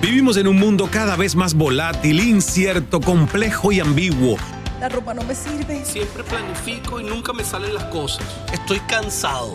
[0.00, 4.36] Vivimos en un mundo cada vez más volátil, incierto, complejo y ambiguo.
[4.78, 5.82] La ropa no me sirve.
[5.84, 8.26] Siempre planifico y nunca me salen las cosas.
[8.52, 9.54] Estoy cansado.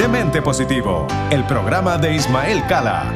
[0.00, 3.12] Demente Positivo, el programa de Ismael Cala.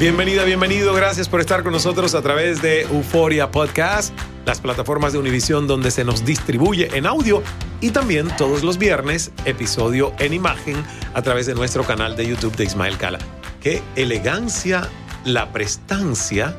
[0.00, 0.94] Bienvenida, bienvenido.
[0.94, 5.90] Gracias por estar con nosotros a través de Euforia Podcast, las plataformas de Univisión donde
[5.90, 7.42] se nos distribuye en audio
[7.82, 12.56] y también todos los viernes episodio en imagen a través de nuestro canal de YouTube
[12.56, 13.18] de Ismael Cala.
[13.60, 14.88] Qué elegancia
[15.26, 16.56] la prestancia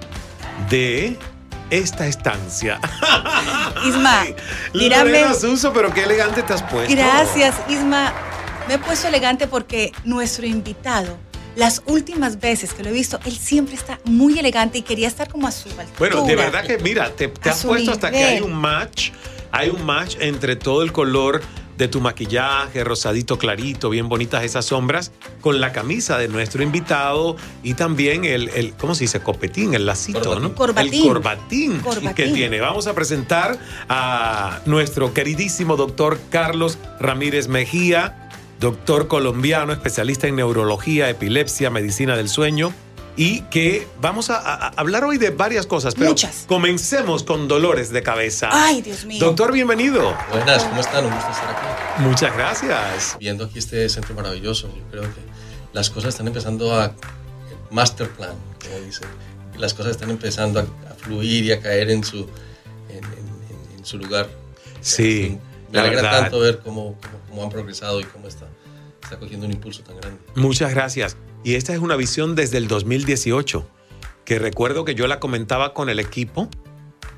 [0.70, 1.18] de
[1.70, 2.80] esta estancia.
[3.86, 4.26] Isma,
[4.74, 5.34] mírame.
[5.34, 6.94] Suso, pero qué elegante te has puesto.
[6.94, 8.14] Gracias, Isma.
[8.68, 11.18] Me he puesto elegante porque nuestro invitado,
[11.56, 15.30] las últimas veces que lo he visto, él siempre está muy elegante y quería estar
[15.30, 15.96] como a su altura.
[16.00, 19.12] Bueno, de verdad que mira, te, has puesto hasta que hay un match,
[19.52, 21.42] hay un match entre todo el color
[21.78, 27.36] de tu maquillaje, rosadito clarito, bien bonitas esas sombras, con la camisa de nuestro invitado
[27.64, 29.22] y también el, el ¿cómo se dice?
[29.22, 30.54] Copetín, el lacito, ¿no?
[30.56, 30.94] Corbatín.
[30.94, 32.14] El corbatín, Corbatín.
[32.14, 32.60] que tiene.
[32.60, 33.58] Vamos a presentar
[33.90, 42.30] a nuestro queridísimo doctor Carlos Ramírez Mejía, doctor colombiano, especialista en neurología, epilepsia, medicina del
[42.30, 42.74] sueño.
[43.16, 46.46] Y que vamos a, a- hablar hoy de varias cosas, pero Muchas.
[46.48, 48.50] comencemos con dolores de cabeza.
[48.52, 49.20] Ay, Dios mío.
[49.24, 50.18] Doctor, bienvenido.
[50.32, 51.06] Buenas, ¿cómo están?
[51.06, 52.02] Un gusto estar aquí.
[52.04, 53.16] Muchas gracias.
[53.20, 55.22] Viendo aquí este centro maravilloso, yo creo que
[55.74, 56.92] las cosas están empezando a
[57.70, 59.08] master plan, como dicen.
[59.60, 62.22] Las cosas están empezando a, a fluir y a caer en su,
[62.90, 64.28] en, en- en- en su lugar.
[64.82, 65.38] Sí,
[65.72, 66.22] Me la alegra verdad.
[66.22, 68.48] tanto ver cómo, cómo, cómo han progresado y cómo está,
[69.04, 70.20] está cogiendo un impulso tan grande.
[70.34, 71.16] Muchas gracias.
[71.44, 73.68] Y esta es una visión desde el 2018,
[74.26, 76.50] que recuerdo que yo la comentaba con el equipo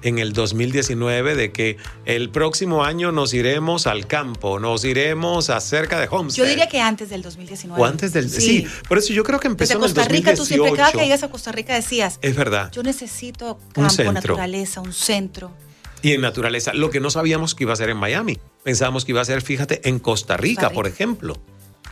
[0.02, 6.00] en el 2019 de que el próximo año nos iremos al campo, nos iremos acerca
[6.00, 6.44] de Homestead.
[6.44, 7.82] Yo diría que antes del 2019.
[7.82, 8.30] O antes del...
[8.30, 10.92] Sí, por eso yo creo que empezó Desde en el Costa Rica, tú siempre, cada
[10.92, 11.00] 2018.
[11.00, 12.72] que ibas a Costa Rica decías, Es verdad.
[12.72, 14.14] yo necesito Un campo, centro.
[14.14, 15.52] naturaleza, un centro.
[16.02, 18.38] Y en naturaleza, lo que no sabíamos que iba a ser en Miami.
[18.64, 20.76] Pensábamos que iba a ser, fíjate, en Costa Rica, Costa Rica.
[20.76, 21.38] por ejemplo.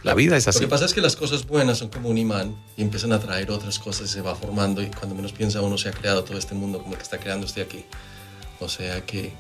[0.03, 0.59] La vida es Lo así.
[0.59, 3.49] que pasa es que las cosas buenas son como un imán y empiezan a traer
[3.51, 6.37] otras cosas y se va formando y cuando menos piensa uno se ha creado todo
[6.37, 7.85] este mundo como el que está creando estoy aquí.
[8.59, 9.33] O sea que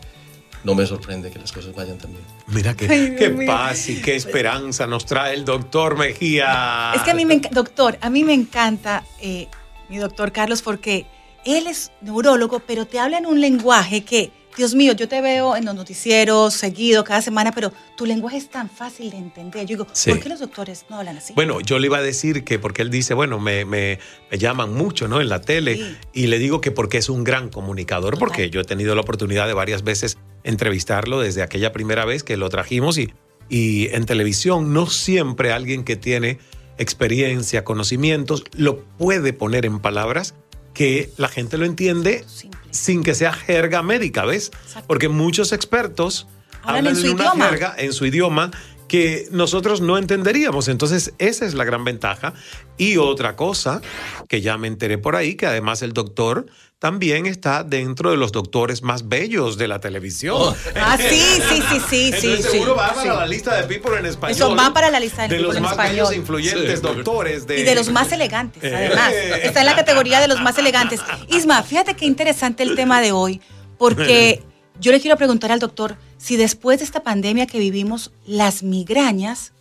[0.63, 2.23] no me sorprende que las cosas vayan tan bien.
[2.47, 6.93] Mira qué, Ay, qué paz y qué esperanza nos trae el doctor Mejía.
[6.95, 9.49] Es que a mí me encanta, doctor, a mí me encanta eh,
[9.89, 11.05] mi doctor Carlos porque
[11.43, 15.55] él es neurólogo, pero te habla en un lenguaje que, Dios mío, yo te veo
[15.55, 19.61] en los noticieros seguido cada semana, pero tu lenguaje es tan fácil de entender.
[19.63, 20.11] Yo digo, Sí.
[20.11, 21.33] ¿por qué los doctores no hablan así?
[21.33, 23.97] Bueno, yo le iba a decir que porque él dice, bueno, me, me-
[24.29, 25.21] me llaman mucho, ¿no?
[25.21, 25.77] En la tele.
[25.77, 25.97] Sí.
[26.13, 28.19] Y le digo que porque es un gran comunicador, Total.
[28.27, 32.37] porque yo he tenido la oportunidad de varias veces entrevistarlo desde aquella primera vez que
[32.37, 33.11] lo trajimos y,
[33.49, 36.37] y en televisión no siempre alguien que tiene
[36.77, 40.35] experiencia, conocimientos, lo puede poner en palabras
[40.73, 42.59] que la gente lo entiende Simple.
[42.71, 44.51] sin que sea jerga médica, ¿ves?
[44.65, 44.87] Exacto.
[44.87, 46.27] Porque muchos expertos
[46.63, 47.49] Hablan en su una idioma.
[47.49, 48.51] jerga en su idioma
[48.93, 50.67] que nosotros no entenderíamos.
[50.67, 52.35] Entonces, esa es la gran ventaja.
[52.77, 53.81] Y otra cosa
[54.29, 56.45] que ya me enteré por ahí, que además el doctor
[56.77, 60.35] también está dentro de los doctores más bellos de la televisión.
[60.37, 60.55] Oh.
[60.75, 62.05] Ah, sí, sí, sí, sí, sí.
[62.27, 63.07] Entonces sí, seguro va para sí.
[63.07, 64.35] la lista de people en español.
[64.35, 65.93] Eso va para la lista de de people los en más español.
[65.95, 66.85] bellos, influyentes Sí.
[66.85, 67.47] doctores.
[67.47, 68.75] De, Y de los más elegantes, Eh.
[68.75, 69.11] además.
[69.41, 70.99] Está en la categoría de los más elegantes.
[71.29, 73.41] Isma, fíjate qué interesante el tema de hoy,
[73.79, 74.43] porque
[74.79, 79.51] yo le quiero preguntar al doctor si después de esta pandemia que vivimos, las migrañas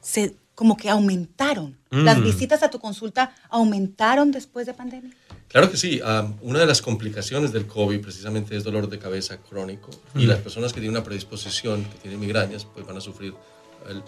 [0.00, 1.78] se como que aumentaron.
[1.90, 2.22] Las Mm.
[2.24, 5.10] visitas a tu consulta aumentaron después de pandemia.
[5.48, 6.00] Claro que sí.
[6.42, 10.72] una de las complicaciones del COVID precisamente es dolor de cabeza crónico y las personas
[10.72, 13.34] que tienen una predisposición, que tienen migrañas, pues van a sufrir
[13.88, 14.02] el-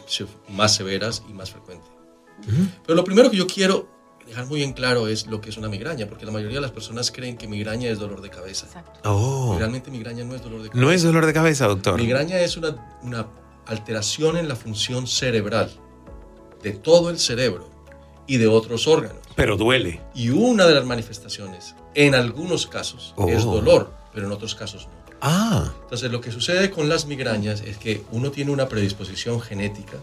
[0.50, 1.86] más severas y más frecuente.
[2.86, 3.88] Pero lo primero que yo quiero
[4.32, 6.70] dejar muy en claro es lo que es una migraña, porque la mayoría de las
[6.70, 8.66] personas creen que migraña es dolor de cabeza.
[8.66, 9.00] Exacto.
[9.04, 9.54] Oh.
[9.58, 10.84] Realmente migraña no es dolor de cabeza.
[10.84, 12.00] No es dolor de cabeza, doctor.
[12.00, 13.26] Migraña es una, una
[13.66, 15.70] alteración en la función cerebral
[16.62, 17.68] de todo el cerebro
[18.26, 19.22] y de otros órganos.
[19.36, 20.00] Pero duele.
[20.14, 23.28] Y una de las manifestaciones, en algunos casos, Oh.
[23.28, 25.02] es dolor, pero en otros casos no.
[25.20, 25.72] Ah.
[25.84, 29.98] Entonces, lo que sucede con las migrañas es que uno tiene una predisposición genética.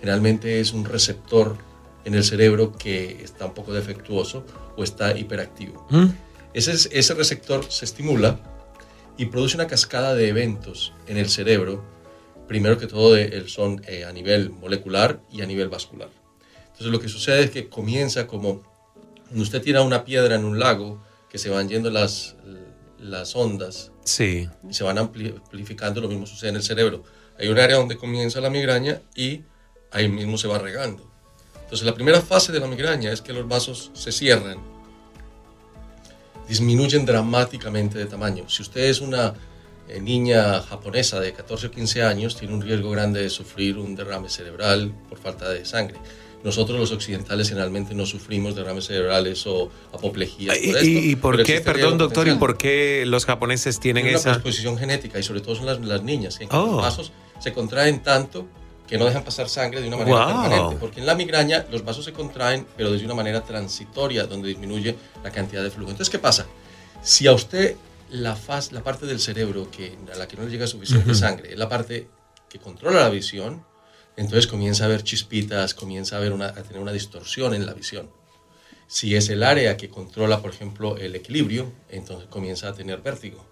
[0.00, 1.56] Generalmente es un receptor
[2.04, 4.44] en el cerebro que está un poco defectuoso
[4.76, 5.86] o está hiperactivo.
[5.90, 6.06] ¿Mm?
[6.54, 8.38] Ese, es- ese receptor se estimula
[9.16, 11.84] y produce una cascada de eventos en el cerebro,
[12.48, 16.08] primero que todo de- son eh, a nivel molecular y a nivel vascular.
[16.66, 18.62] Entonces lo que sucede es que comienza como
[19.26, 22.34] cuando usted tira una piedra en un lago, que se van yendo las,
[22.98, 24.48] las ondas Sí.
[24.68, 27.04] y se van ampli- amplificando, lo mismo sucede en el cerebro.
[27.38, 29.42] Hay un área donde comienza la migraña y
[29.92, 31.08] ahí mismo se va regando.
[31.70, 34.58] Entonces la primera fase de la migraña es que los vasos se cierran,
[36.48, 38.48] disminuyen dramáticamente de tamaño.
[38.48, 39.34] Si usted es una
[39.88, 43.94] eh, niña japonesa de 14 o 15 años, tiene un riesgo grande de sufrir un
[43.94, 45.96] derrame cerebral por falta de sangre.
[46.42, 50.88] Nosotros los occidentales generalmente no sufrimos derrames cerebrales o apoplejías ¿Y, por esto.
[50.88, 54.40] y- por qué, perdón, doctor, y por qué los japoneses tienen Tienen una esa...
[54.40, 56.66] predisposición genética y sobre todo son las, las niñas, que Oh.
[56.66, 58.48] los vasos se contraen tanto
[58.90, 60.26] que no dejan pasar sangre de una manera Wow.
[60.26, 60.76] permanente.
[60.80, 64.96] Porque en la migraña los vasos se contraen, pero de una manera transitoria, donde disminuye
[65.22, 65.92] la cantidad de flujo.
[65.92, 66.46] Entonces, ¿qué pasa?
[67.00, 67.76] Si a usted
[68.10, 71.18] la, faz, la parte del cerebro que, a la que no le llega suficiente Ujú.
[71.20, 72.08] sangre es la parte
[72.48, 73.64] que controla la visión,
[74.16, 77.74] entonces comienza a haber chispitas, comienza a, haber una, a tener una distorsión en la
[77.74, 78.10] visión.
[78.88, 83.46] Si es el área que controla, por ejemplo, el equilibrio, entonces comienza a tener vértigo.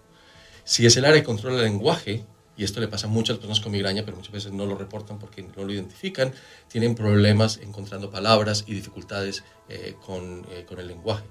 [0.65, 2.25] Si es el área que controla el lenguaje,
[2.59, 5.17] y esto le pasa a muchas personas con migraña, pero muchas veces no lo reportan
[5.17, 6.33] porque no lo identifican,
[6.67, 11.23] tienen problemas encontrando palabras y dificultades eh, con, eh, con el lenguaje.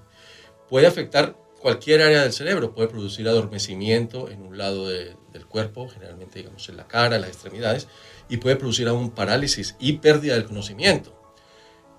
[0.71, 5.89] Puede afectar cualquier área del cerebro, puede producir adormecimiento en un lado de- del cuerpo,
[5.89, 7.89] generalmente digamos en la cara, en las extremidades,
[8.31, 11.15] y puede producir aún parálisis y pérdida del conocimiento.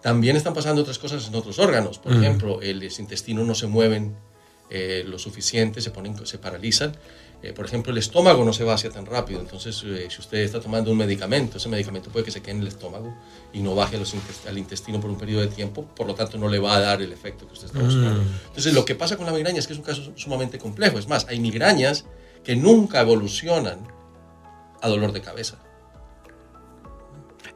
[0.02, 2.00] También están pasando otras cosas en otros órganos.
[2.00, 2.24] Por Mm.
[2.24, 4.16] ejemplo, el- los intestinos no se mueven
[4.72, 6.96] eh, lo suficiente, se, ponen, se paralizan.
[7.42, 9.40] Eh, por ejemplo, el estómago no se vacía tan rápido.
[9.40, 12.62] Entonces, eh, si usted está tomando un medicamento, ese medicamento puede que se quede en
[12.62, 13.16] el estómago
[13.54, 16.38] y no baje los intes- al intestino por un periodo de tiempo, por lo tanto
[16.38, 18.22] no le va a dar el efecto que usted está buscando.
[18.48, 21.00] Entonces, lo que pasa con la migraña es que es un caso sumamente complejo.
[21.00, 22.06] Es más, hay migrañas
[22.44, 23.88] que nunca evolucionan
[24.82, 25.60] a dolor de cabeza.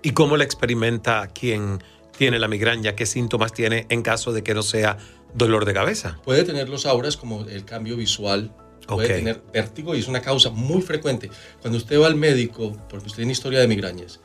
[0.02, 1.84] ¿Y cómo la experimenta quien
[2.18, 2.96] tiene la migraña?
[2.96, 4.98] ¿Qué síntomas tiene en caso de que no sea
[5.34, 6.20] dolor de cabeza?
[6.24, 8.54] Puede tener los auras como el cambio visual,
[8.88, 11.30] puede tener vértigo y es una causa muy frecuente.
[11.62, 14.20] Cuando usted va al médico, porque usted tiene historia de migrañas,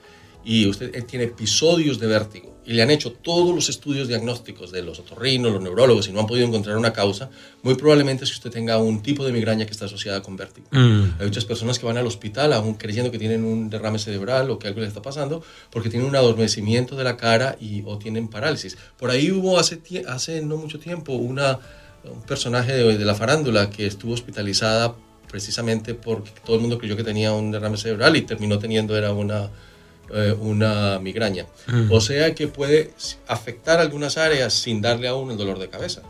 [0.44, 4.82] y usted tiene episodios de vértigo y le han hecho todos los estudios diagnósticos de
[4.82, 7.30] los otorrinos, los neurólogos y no han podido encontrar una causa,
[7.62, 10.66] muy probablemente es que usted tenga un tipo de migraña que está asociada con vértigo.
[10.70, 11.18] Mm.
[11.18, 14.58] Hay muchas personas que van al hospital aún creyendo que tienen un derrame cerebral o
[14.58, 18.28] que algo les está pasando porque tienen un adormecimiento de la cara y, o tienen
[18.28, 18.76] parálisis.
[18.98, 21.58] Por ahí hubo hace, hace no mucho tiempo una,
[22.04, 24.94] un personaje de, de la farándula que estuvo hospitalizada
[25.28, 29.12] precisamente porque todo el mundo creyó que tenía un derrame cerebral y terminó teniendo era
[29.12, 29.50] una,
[30.12, 31.46] eh, una migraña.
[31.66, 31.92] Mm.
[31.92, 32.92] O sea que puede
[33.26, 36.02] afectar algunas áreas sin darle a uno el dolor de cabeza.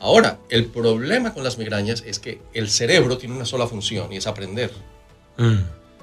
[0.00, 4.16] Ahora, el problema con las migrañas es que el cerebro tiene una sola función y
[4.16, 4.70] es aprender.
[5.36, 5.58] Mm.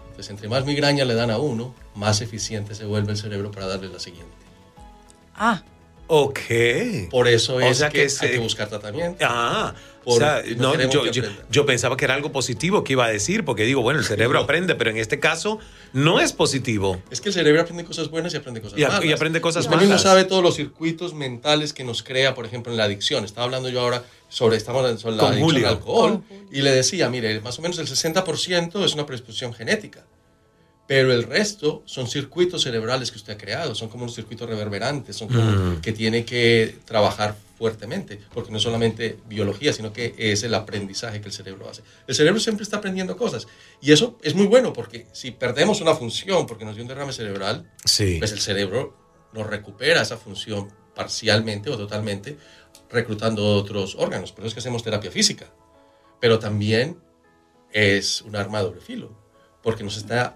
[0.10, 3.68] Entonces, entre más migraña le dan a uno, más eficiente se vuelve el cerebro para
[3.68, 4.32] darle la siguiente.
[5.36, 5.64] Ah,
[6.14, 6.40] Ok.
[7.10, 9.18] Por eso O es sea que, que se- hay que buscar tratamiento.
[9.26, 13.10] Ah, o sea, no no, yo, yo- pensaba que era algo positivo que iba a
[13.10, 14.44] decir, porque digo, bueno, el cerebro No.
[14.44, 15.60] aprende, pero en este caso
[15.94, 17.02] no es positivo.
[17.12, 19.06] Es que el cerebro aprende cosas buenas y aprende cosas Y a- malas.
[19.06, 20.02] y aprende cosas Usted mismo malas.
[20.02, 23.24] sabe todos los circuitos mentales que nos crea, por ejemplo, en la adicción.
[23.24, 25.68] Estaba hablando yo ahora sobre, estamos sobre la Con adicción Julio.
[25.70, 30.04] al alcohol y le decía, mire, más o menos el 60% es una predisposición genética.
[30.92, 35.16] Pero el resto son circuitos cerebrales que usted ha creado, son como unos circuitos reverberantes,
[35.16, 35.80] son como Mm.
[35.80, 41.22] que tiene que trabajar fuertemente, porque no es solamente biología, sino que es el aprendizaje
[41.22, 41.82] que el cerebro hace.
[42.08, 43.48] El cerebro siempre está aprendiendo cosas
[43.80, 47.14] y eso es muy bueno porque si perdemos una función porque nos dio un derrame
[47.14, 48.18] cerebral, Sí.
[48.20, 48.94] pues el cerebro
[49.32, 52.38] nos recupera esa función parcialmente o totalmente
[52.90, 54.34] reclutando otros órganos.
[54.34, 55.54] Por eso es que hacemos terapia física.
[56.20, 56.98] Pero también
[57.72, 59.18] es un arma de doble filo,
[59.64, 60.36] porque nos está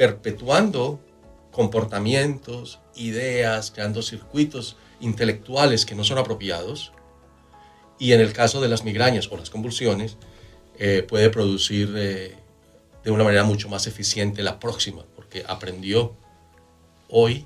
[0.00, 0.98] perpetuando
[1.52, 6.92] comportamientos, ideas, creando circuitos intelectuales que no son apropiados.
[7.98, 10.16] Y en el caso de las migrañas o las convulsiones,
[10.78, 12.34] eh, puede producir eh,
[13.04, 16.16] de una manera mucho más eficiente la próxima, porque aprendió
[17.10, 17.44] hoy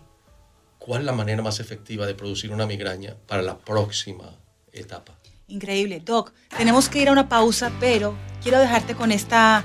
[0.78, 4.38] cuál es la manera más efectiva de producir una migraña para la próxima
[4.73, 5.18] etapa.
[5.49, 5.99] Increíble.
[5.99, 9.64] Doc, tenemos que ir a una pausa, pero quiero dejarte con esta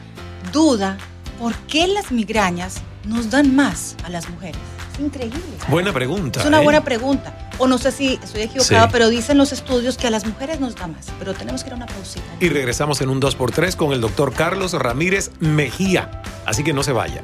[0.51, 0.98] duda.
[1.39, 4.60] ¿Por qué las migrañas nos dan más a las mujeres?
[4.93, 5.39] Es increíble.
[5.69, 6.41] Buena pregunta.
[6.41, 6.63] Es una ¿eh?
[6.65, 7.50] buena pregunta.
[7.58, 8.89] O no sé si estoy equivocada, Sí.
[8.91, 11.08] pero dicen los estudios que a las mujeres nos da más.
[11.17, 12.25] Pero tenemos que ir a una pausita.
[12.41, 16.22] Y regresamos en un 2x3 con el doctor Carlos Ramírez Mejía.
[16.46, 17.24] Así que no se vaya.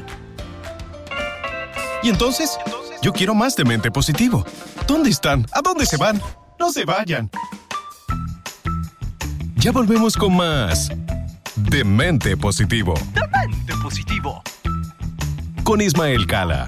[2.01, 2.57] ¿Y entonces?
[3.01, 4.45] Yo quiero más de mente positivo.
[4.88, 5.45] ¿Dónde están?
[5.51, 6.22] ¿A dónde se van?
[6.57, 7.29] No se vayan.
[9.57, 10.89] Ya volvemos con más
[11.55, 12.93] de mente positivo
[13.43, 14.43] Mente positivo.
[15.63, 16.67] con Ismael Cala.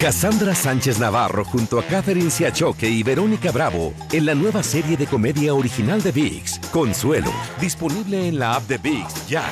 [0.00, 5.06] Cassandra Sánchez Navarro junto a Catherine Siachoque y Verónica Bravo en la nueva serie de
[5.06, 7.30] comedia original de VIX, Consuelo,
[7.60, 9.44] disponible en la app de VIX ya.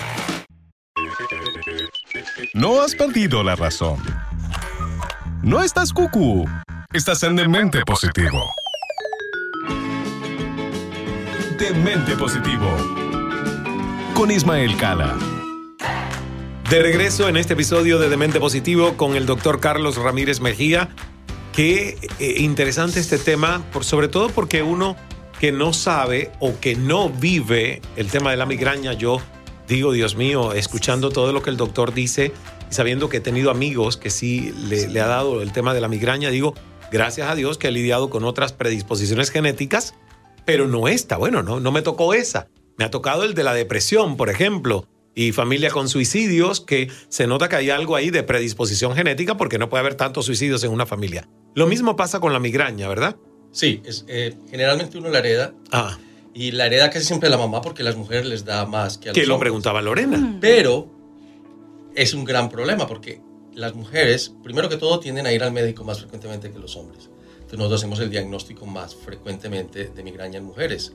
[2.55, 3.99] No has perdido la razón.
[5.43, 6.47] No estás cucú.
[6.95, 8.43] Estás en Demente Positivo.
[11.59, 12.75] Demente Positivo.
[14.15, 15.15] Con Ismael Cala.
[16.71, 20.91] De regreso en este episodio de Demente Positivo con el doctor Carlos Ramírez Mejía.
[21.55, 24.95] Qué eh, interesante este tema, por, sobre todo porque uno
[25.41, 29.23] que no sabe o que no vive el tema de la migraña, yo
[29.67, 32.33] digo, Dios mío, escuchando todo lo que el doctor dice
[32.71, 35.81] y sabiendo que he tenido amigos que sí le, le ha dado el tema de
[35.81, 36.53] la migraña, digo,
[36.93, 39.95] gracias a Dios que he lidiado con otras predisposiciones genéticas,
[40.45, 42.49] pero no esta, bueno, no, no me tocó esa.
[42.77, 44.87] Me ha tocado el de la depresión, por ejemplo,
[45.19, 49.59] y familia con suicidios, que se nota que hay algo ahí de predisposición genética porque
[49.59, 51.29] no puede haber tantos suicidios en una familia.
[51.57, 53.17] Lo mismo pasa con la migraña, ¿verdad?
[53.51, 55.99] Sí, es, eh, generalmente uno la hereda Ah,
[56.33, 59.09] y la hereda casi siempre la mamá porque a las mujeres les da más que
[59.09, 59.49] a los que lo hombres.
[59.49, 60.39] preguntaba Lorena.
[60.41, 60.89] Pero
[61.97, 63.21] es un gran problema porque
[63.55, 67.11] las mujeres, primero que todo, tienden a ir al médico más frecuentemente que los hombres.
[67.33, 70.93] Entonces nosotros hacemos el diagnóstico más frecuentemente de migraña en mujeres.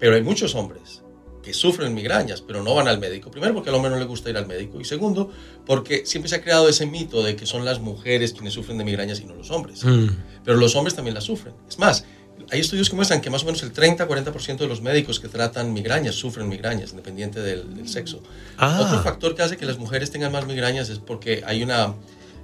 [0.00, 1.02] Pero hay muchos hombres
[1.48, 3.30] que sufren migrañas, pero no van al médico.
[3.30, 5.30] Primero porque al hombre no le gusta ir al médico y segundo
[5.64, 8.84] porque siempre se ha creado ese mito de que son las mujeres quienes sufren de
[8.84, 9.82] migrañas y no los hombres.
[9.82, 10.08] Mm.
[10.44, 11.54] Pero los hombres también las sufren.
[11.66, 12.04] Es más,
[12.50, 15.72] hay estudios que muestran que más o menos el 30-40% de los médicos que tratan
[15.72, 18.22] migrañas sufren migrañas, independiente del, del sexo.
[18.58, 18.82] Ah.
[18.86, 21.94] Otro factor que hace que las mujeres tengan más migrañas es porque hay una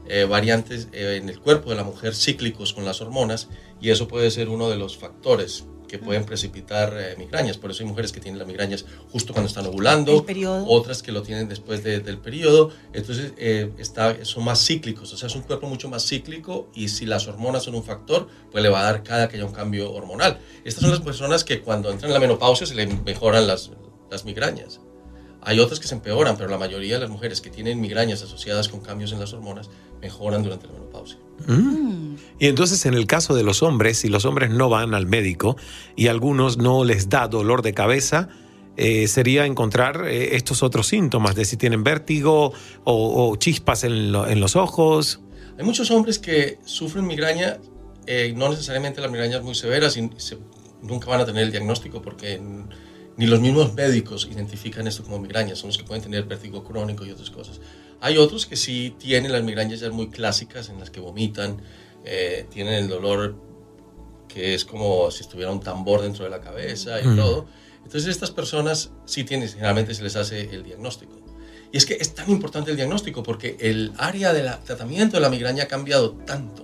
[0.06, 3.49] eh, variantes eh, en el cuerpo de la mujer cíclicos con las hormonas
[3.82, 5.64] y eso puede ser uno de los factores
[5.98, 7.56] que pueden precipitar eh, migrañas.
[7.56, 10.24] Por eso hay mujeres que tienen las migrañas justo cuando están ovulando,
[10.68, 12.70] otras que lo tienen después de- del periodo.
[12.92, 16.88] Entonces eh, está, son más cíclicos, o sea, es un cuerpo mucho más cíclico y
[16.88, 19.52] si las hormonas son un factor, pues le va a dar cada que haya un
[19.52, 20.40] cambio hormonal.
[20.64, 23.70] Estas son las personas que cuando entran en la menopausia se le mejoran las,
[24.10, 24.80] las migrañas.
[25.46, 28.68] Hay otras que se empeoran, pero la mayoría de las mujeres que tienen migrañas asociadas
[28.68, 29.68] con cambios en las hormonas
[30.00, 31.18] mejoran durante la menopausia.
[31.46, 32.14] Mm.
[32.38, 35.56] Y entonces en el caso de los hombres, si los hombres no van al médico
[35.96, 38.28] y a algunos no les da dolor de cabeza,
[38.76, 42.52] eh, sería encontrar eh, estos otros síntomas de si tienen vértigo
[42.84, 45.20] o, chispas en, lo- en los ojos.
[45.58, 47.58] Hay muchos hombres que sufren migraña,
[48.06, 50.10] eh, no necesariamente las migrañas muy severas y
[50.82, 52.40] nunca van a tener el diagnóstico porque
[53.16, 57.06] ni los mismos médicos identifican esto como migraña, son los que pueden tener vértigo crónico
[57.06, 57.60] y otras cosas.
[58.04, 61.62] Hay otros que sí tienen las migrañas ya muy clásicas en las que vomitan,
[62.04, 63.34] eh, tienen el dolor
[64.28, 67.16] que es como si estuviera un tambor dentro de la cabeza y Mm.
[67.16, 67.46] todo.
[67.78, 71.14] Entonces estas personas sí tienen, generalmente se les hace el diagnóstico.
[71.73, 75.30] Y es que es tan importante el diagnóstico porque el área del tratamiento de la
[75.30, 76.62] migraña ha cambiado tanto.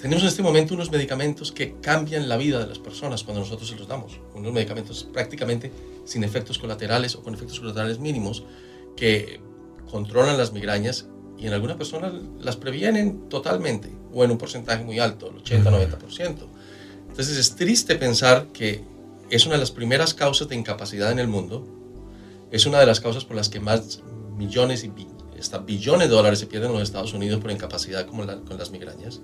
[0.00, 3.68] Tenemos en este momento unos medicamentos que cambian la vida de las personas cuando nosotros
[3.68, 4.18] se los damos.
[4.34, 5.70] Unos medicamentos prácticamente
[6.04, 8.42] sin efectos colaterales o con efectos colaterales mínimos
[8.96, 9.40] que
[9.94, 11.06] controlan las migrañas
[11.38, 16.48] y en algunas personas las previenen totalmente o en un porcentaje muy alto, el 80-90%.
[17.10, 18.82] Entonces es triste pensar que
[19.30, 21.64] es una de las primeras causas de incapacidad en el mundo,
[22.50, 24.00] es una de las causas por las que más
[24.36, 24.90] millones y
[25.38, 28.58] hasta billones de dólares se pierden en los Estados Unidos por incapacidad como la- con
[28.58, 29.20] las migrañas.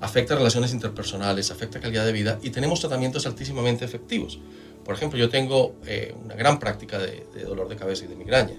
[0.00, 4.38] Afecta relaciones interpersonales, afecta calidad de vida y tenemos tratamientos altísimamente efectivos.
[4.84, 8.16] Por ejemplo, yo tengo eh, una gran práctica de, de dolor de cabeza y de
[8.16, 8.56] migraña.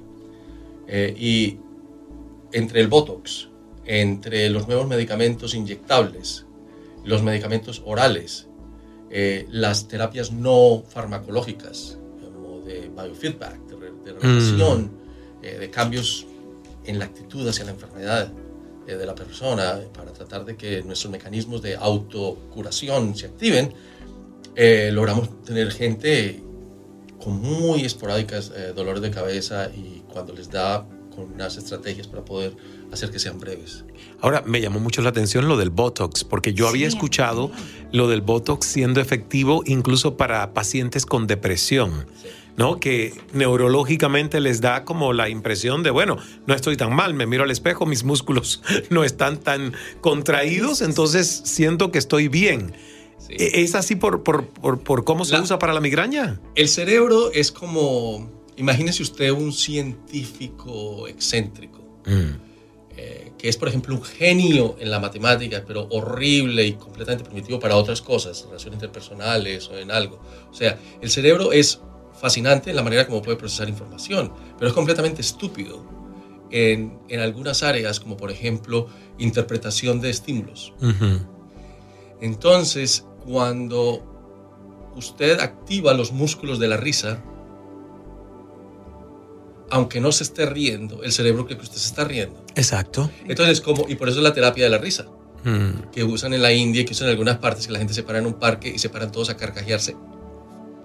[0.87, 1.59] Eh, y
[2.51, 3.49] entre el Botox,
[3.85, 6.45] entre los nuevos medicamentos inyectables,
[7.03, 8.47] los medicamentos orales,
[9.09, 14.91] eh, las terapias no farmacológicas, como de biofeedback, de, de relación,
[15.41, 16.25] eh, de cambios
[16.85, 18.31] en la actitud hacia la enfermedad
[18.87, 23.73] eh, de la persona, para tratar de que nuestros mecanismos de autocuración se activen,
[24.55, 26.39] eh, logramos tener gente
[27.19, 32.23] con muy esporádicas eh, dolores de cabeza y cuando les da con unas estrategias para
[32.23, 32.55] poder
[32.93, 33.83] hacer que sean breves.
[34.21, 37.51] Ahora, me llamó mucho la atención lo del Botox, porque yo había escuchado
[37.91, 42.05] lo del Botox siendo efectivo incluso para pacientes con depresión,
[42.55, 42.79] ¿no?
[42.79, 46.17] Que neurológicamente les da como la impresión de, bueno,
[46.47, 51.41] no estoy tan mal, me miro al espejo, mis músculos no están tan contraídos, entonces
[51.43, 52.73] siento que estoy bien.
[53.27, 56.39] ¿E- ¿Es así por, por, por- por cómo se La- usa para la migraña?
[56.55, 62.01] El cerebro es como, imagínese usted un científico excéntrico,
[62.97, 67.59] eh, que es por ejemplo un genio en la matemática, pero horrible y completamente primitivo
[67.59, 70.21] para otras cosas, relaciones interpersonales o en algo.
[70.49, 71.81] O sea, el cerebro es
[72.19, 75.85] fascinante en la manera como puede procesar información, pero es completamente estúpido
[76.51, 80.73] en, en algunas áreas, como por ejemplo interpretación de estímulos.
[82.21, 87.21] Entonces, cuando usted activa los músculos de la risa,
[89.69, 92.43] aunque no se esté riendo, el cerebro cree que usted se está riendo.
[92.55, 93.09] Exacto.
[93.27, 95.05] Entonces, como, y por eso es la terapia de la risa,
[95.43, 95.91] Mm.
[95.91, 98.01] que usan en la India y que usan en algunas partes, que la gente se
[98.01, 99.95] para en un parque y se paran todos a carcajearse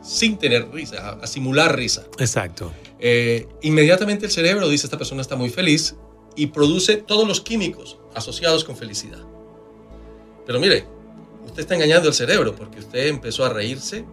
[0.02, 2.04] sin tener risa, a, a simular risa.
[2.18, 2.70] Exacto.
[2.98, 5.94] Eh, inmediatamente el cerebro dice, esta persona está muy feliz
[6.36, 9.20] y produce todos los químicos asociados con felicidad.
[10.46, 10.84] Pero mire,
[11.46, 14.04] usted está engañando al cerebro porque usted empezó a reírse,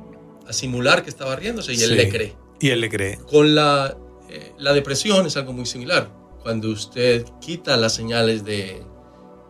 [0.48, 1.96] a simular que estaba riéndose y él Sí.
[1.96, 2.36] le cree.
[2.60, 3.18] Y él le cree.
[3.30, 3.98] Con la,
[4.30, 6.10] eh, la depresión es algo muy similar.
[6.42, 8.84] Cuando usted quita las señales de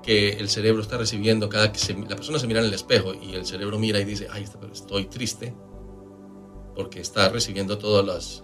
[0.04, 3.14] que el cerebro está recibiendo cada que se- la persona se mira en el espejo
[3.14, 5.54] y el cerebro mira y dice, ay, estoy triste,
[6.76, 8.44] porque está recibiendo todas las,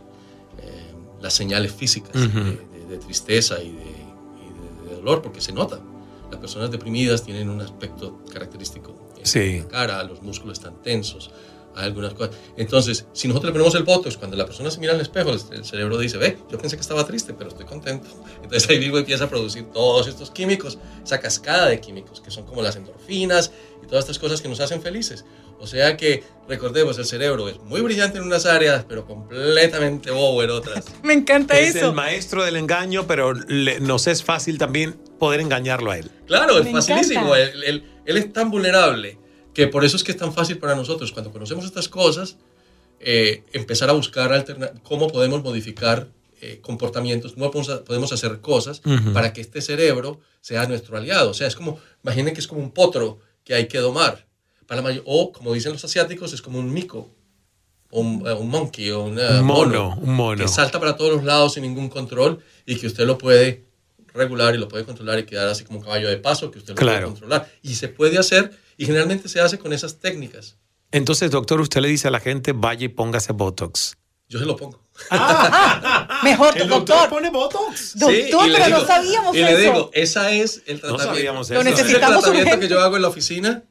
[0.59, 5.39] eh, las señales físicas de, de- de tristeza y, de, y de- de dolor, porque
[5.41, 5.79] se nota.
[6.31, 9.59] Las personas deprimidas tienen un aspecto característico en Sí.
[9.59, 11.31] la cara, los músculos están tensos,
[11.75, 12.35] hay algunas cosas.
[12.57, 15.65] Entonces, si nosotros le ponemos el botox, cuando la persona se mira al espejo, el,
[15.65, 18.07] cerebro dice, ve, yo pensé que estaba triste, pero estoy contento.
[18.43, 22.45] Entonces ahí mismo empieza a producir todos estos químicos, esa cascada de químicos, que son
[22.45, 23.51] como las endorfinas
[23.83, 25.25] y todas estas cosas que nos hacen felices.
[25.59, 30.43] O sea que, recordemos, el cerebro es muy brillante en unas áreas, pero completamente bobo
[30.43, 30.85] en otras.
[31.03, 31.87] Me encanta Es eso.
[31.89, 36.11] el maestro del engaño, pero le- nos es fácil también poder engañarlo a él.
[36.27, 37.35] Claro, es facilísimo.
[37.35, 37.39] encanta.
[37.39, 39.17] Él, él- él es tan vulnerable
[39.53, 42.37] que por eso es que es tan fácil para nosotros, cuando conocemos estas cosas,
[42.99, 44.45] eh, empezar a buscar
[44.83, 46.07] cómo podemos modificar
[46.41, 48.81] eh, comportamientos, cómo podemos, hacer cosas
[49.13, 51.31] para que este cerebro sea nuestro aliado.
[51.31, 54.25] O sea, es como, imaginen que es como un potro que hay que domar.
[54.67, 57.09] Para la o, como dicen los asiáticos, es como un mico,
[57.91, 60.41] o un, eh, un monkey, o un, mono, un mono.
[60.41, 63.65] que salta para todos los lados sin ningún control y que usted lo puede
[64.13, 66.71] regular y lo puede controlar y quedar así como un caballo de paso que usted
[66.73, 66.97] lo Claro.
[66.99, 67.51] puede controlar.
[67.61, 70.57] Y se puede hacer, y generalmente se hace con esas técnicas.
[70.91, 73.97] Entonces, doctor, usted le dice a la gente, vaya y póngase Botox.
[74.29, 74.81] Yo se lo pongo.
[76.23, 76.87] Mejor, El doctor.
[76.97, 77.97] doctor pone Botox.
[77.97, 79.51] Doctor, Sí, y pero no sabíamos Y eso.
[79.51, 81.13] le digo, esa es el No tratamiento.
[81.15, 81.61] sabíamos Lo eso.
[81.61, 82.67] Ese es el necesitamos tratamiento urgente.
[82.67, 83.63] que yo hago en la oficina.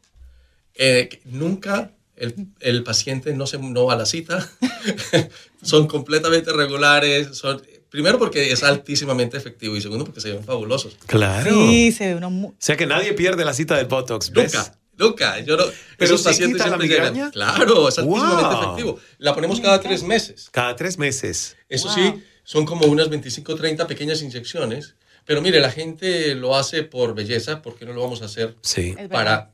[0.74, 4.48] eh, nunca el, el paciente no, se, no va a la cita.
[5.62, 7.36] son completamente regulares.
[7.36, 10.96] Son, primero porque es altísimamente efectivo y segundo porque se ven fabulosos.
[11.06, 11.50] Claro.
[11.50, 12.50] Sí, se ve uno muy...
[12.50, 14.30] O sea que nadie pierde la cita del Botox.
[14.30, 14.54] ¿ves?
[14.54, 15.38] Nunca, nunca.
[15.40, 15.64] Yo no,
[15.98, 17.30] Pero esos pacientes quita la migraña.
[17.30, 18.62] Claro, es altísimamente Wow.
[18.62, 19.00] efectivo.
[19.18, 20.48] La ponemos cada tres meses.
[20.50, 21.56] Cada tres meses.
[21.68, 21.94] Eso Wow.
[21.96, 24.94] sí, son como unas 25 o 30 pequeñas inyecciones.
[25.24, 27.62] Pero mire, la gente lo hace por belleza.
[27.62, 28.96] ¿Por qué no lo vamos a hacer Sí.
[29.10, 29.51] Para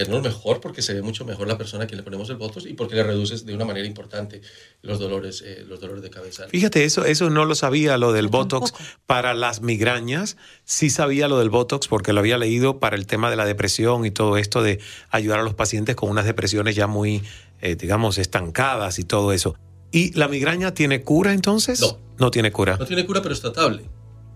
[0.00, 0.60] vernos mejor?
[0.60, 2.94] Porque se ve mucho mejor la persona a quien le ponemos el botox y porque
[2.94, 4.40] le reduces de una manera importante
[4.82, 6.46] los dolores, eh, los dolores de cabeza.
[6.48, 8.72] Fíjate, eso, eso no lo sabía, lo del Botox
[9.06, 10.36] para las migrañas.
[10.64, 14.06] Sí sabía lo del Botox porque lo había leído para el tema de la depresión
[14.06, 17.22] y todo esto de ayudar a los pacientes con unas depresiones ya muy,
[17.60, 19.56] eh, digamos, estancadas y todo eso.
[19.92, 21.80] ¿Y la migraña tiene cura entonces?
[21.80, 21.98] No.
[22.18, 22.76] No tiene cura.
[22.78, 23.82] No tiene cura, pero es tratable.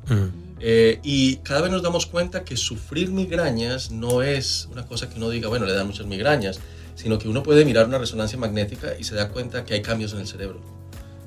[0.09, 0.44] Mm.
[0.67, 5.19] Eh, y cada vez nos damos cuenta que sufrir migrañas no es una cosa que
[5.19, 6.59] uno diga, bueno, le dan muchas migrañas,
[6.95, 10.15] sino que uno puede mirar una resonancia magnética y se da cuenta que hay cambios
[10.15, 10.63] en el cerebro.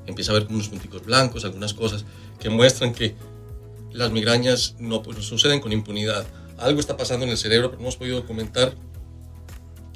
[0.06, 2.04] Empieza a ver unos punticos blancos, algunas cosas
[2.40, 3.14] que muestran que
[3.92, 6.26] las migrañas no, pues, no suceden con impunidad.
[6.56, 8.74] Algo está pasando en el cerebro, pero no hemos podido documentar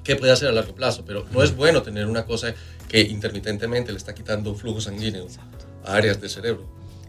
[0.04, 1.02] qué puede hacer a largo plazo.
[1.04, 2.54] Pero no es bueno tener una cosa
[2.88, 5.26] que intermitentemente le está quitando flujo sanguíneo
[5.84, 6.64] a áreas del cerebro.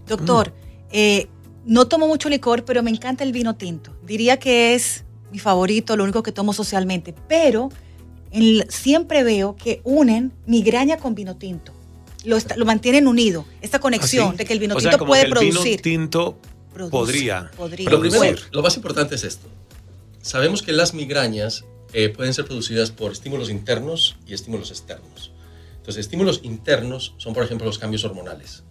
[0.08, 0.52] Doctor,
[0.92, 1.28] eh,
[1.66, 3.96] no tomo mucho licor, pero me encanta el vino tinto.
[4.06, 7.14] Diría que es mi favorito, lo único que tomo socialmente.
[7.28, 7.70] Pero
[8.32, 11.72] en- siempre veo que unen migraña con vino tinto.
[12.26, 14.38] Lo, está- lo mantienen unido, esta conexión Así.
[14.38, 15.82] de que el vino ¿Ah, sea, tinto como puede que el vino producir.
[15.82, 16.38] tinto
[16.74, 17.52] Produce, podría.
[17.58, 17.90] podría.
[17.90, 19.48] Primero, lo más importante es esto.
[20.22, 25.32] Sabemos que las migrañas eh, pueden ser producidas por estímulos internos y estímulos externos.
[25.78, 28.64] Entonces, estímulos internos son, por ejemplo, los cambios hormonales.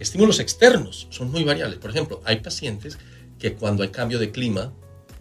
[0.00, 1.78] Estímulos externos son muy variables.
[1.78, 2.98] Por ejemplo, hay pacientes
[3.38, 4.72] que cuando hay cambio de clima,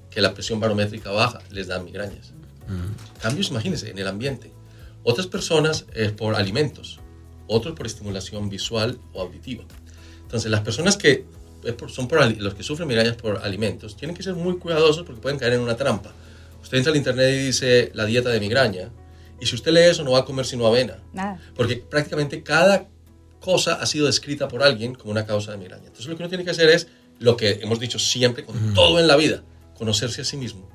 [0.09, 2.33] que la presión barométrica baja, les dan migrañas.
[3.21, 4.51] Cambios, imagínense, en el ambiente.
[5.03, 6.99] Otras personas eh, por alimentos,
[7.47, 9.63] otros por estimulación visual o auditiva.
[10.21, 11.25] Entonces, las personas que
[11.65, 15.03] eh, por- son por los que sufren migrañas por alimentos tienen que ser muy cuidadosos
[15.05, 16.13] porque pueden caer en una trampa.
[16.61, 18.89] Usted entra al internet y dice la dieta de migraña,
[19.41, 21.39] y si usted lee eso no va a comer sino avena, Nada.
[21.55, 22.87] porque prácticamente cada
[23.43, 25.87] cosa ha sido descrita por alguien como una causa de migraña.
[25.87, 26.87] Entonces, lo que uno tiene que hacer es
[27.19, 29.43] lo que hemos dicho siempre con todo en la vida,
[29.77, 30.69] conocerse a sí mismo,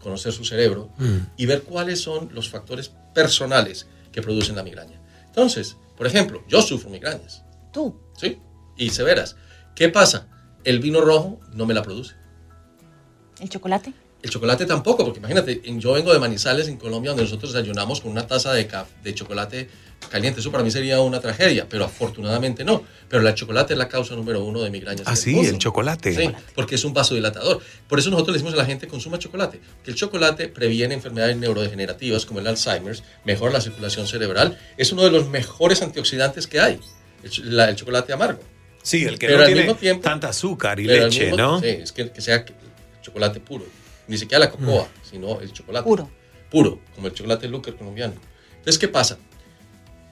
[0.00, 0.90] conocer su cerebro
[1.36, 5.00] y ver cuáles son los factores personales que producen la migraña.
[5.26, 7.98] Entonces, por ejemplo, yo sufro migrañas, Tú.
[8.16, 8.38] ¿sí?
[8.76, 9.34] Y severas.
[9.74, 10.28] ¿Qué pasa?
[10.62, 12.14] El vino rojo no me la produce.
[13.40, 13.92] ¿El chocolate?
[14.24, 18.10] El chocolate tampoco, porque imagínate, yo vengo de Manizales, en Colombia, donde nosotros desayunamos con
[18.10, 18.66] una taza de,
[19.02, 19.68] de chocolate
[20.08, 20.40] caliente.
[20.40, 22.82] Eso para mí sería una tragedia, pero afortunadamente no.
[23.10, 25.02] Pero el chocolate es la causa número uno de migrañas.
[25.06, 26.14] Ah, sí, el chocolate.
[26.14, 27.60] Sí, porque es un vasodilatador.
[27.86, 29.60] Por eso nosotros le decimos a la gente, consuma chocolate.
[29.84, 34.58] Que el chocolate previene enfermedades neurodegenerativas como el Alzheimer, mejora la circulación cerebral.
[34.78, 36.80] Es uno de los mejores antioxidantes que hay,
[37.22, 38.40] el, ch- la- el chocolate amargo.
[38.82, 41.60] Sí, el que Pero no tiene tiempo- tanta azúcar y leche, mismo- ¿no?
[41.60, 42.42] Sí, es que, que sea
[43.02, 43.66] chocolate puro.
[44.06, 45.84] Ni siquiera la cocoa, sino el chocolate.
[45.84, 46.10] Puro.
[46.50, 48.14] Puro, como el chocolate Lucker colombiano.
[48.50, 49.18] Entonces, ¿qué pasa?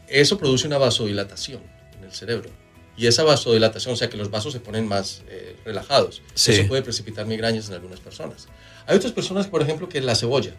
[0.09, 1.62] Eso produce una vasodilatación
[1.96, 2.50] en el cerebro.
[2.96, 6.22] Y esa vasodilatación, o sea que los vasos se ponen más eh, relajados.
[6.35, 6.52] Sí.
[6.52, 8.48] Eso puede precipitar migrañas en algunas personas.
[8.87, 10.55] Hay otras personas, por ejemplo, que la cebolla.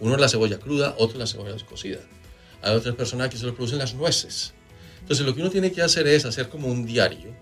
[0.00, 2.00] Uno es la cebolla cruda, otro es la cebolla descocida.
[2.62, 4.54] Hay otras personas que se lo producen las nueces.
[5.00, 7.34] Entonces, lo que uno tiene que hacer es hacer como un diario.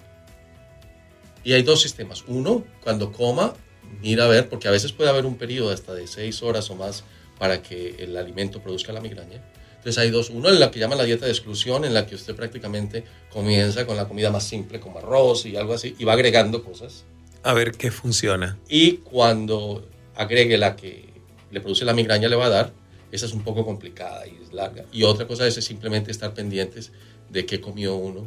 [1.43, 2.25] Y hay dos sistemas.
[2.27, 3.55] Uno, cuando coma,
[4.01, 6.75] mira a ver, porque a veces puede haber un periodo hasta de seis horas o
[6.75, 7.05] más
[7.39, 9.43] para que el alimento produzca la migraña.
[9.77, 10.31] Entonces hay dos.
[10.31, 13.87] Uno en la que llaman la dieta de exclusión, en la que usted prácticamente comienza
[13.87, 17.05] con la comida más simple, como arroz y algo así, y va agregando cosas.
[17.43, 18.59] A ver qué funciona.
[18.69, 21.05] Y cuando agregue la que
[21.53, 22.73] le produce la migraña, le va a dar.
[23.13, 24.85] Esa es un poco complicada y es larga.
[24.93, 26.91] Y otra cosa es simplemente estar pendientes
[27.31, 28.27] de qué comió uno.